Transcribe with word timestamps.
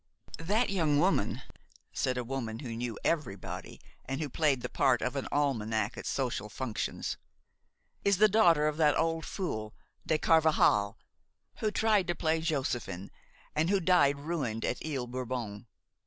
"That 0.39 0.71
young 0.71 0.97
woman," 0.97 1.43
said 1.93 2.17
a 2.17 2.23
woman 2.23 2.57
who 2.57 2.75
knew 2.75 2.97
everybody 3.03 3.79
and 4.03 4.19
who 4.19 4.29
played 4.29 4.63
the 4.63 4.67
part 4.67 5.03
of 5.03 5.15
an 5.15 5.27
almanac 5.31 5.95
at 5.95 6.07
social 6.07 6.49
functions, 6.49 7.17
"is 8.03 8.17
the 8.17 8.27
daughter 8.27 8.67
of 8.67 8.77
that 8.77 8.97
old 8.97 9.27
fool, 9.27 9.75
De 10.03 10.17
Carvajal, 10.17 10.97
who 11.57 11.69
tried 11.69 12.07
to 12.07 12.15
play 12.15 12.41
Joséphin, 12.41 13.09
and 13.55 13.69
who 13.69 13.79
died 13.79 14.17
ruined 14.17 14.65
at 14.65 14.83
Ile 14.83 15.05
Bourbon. 15.05 15.67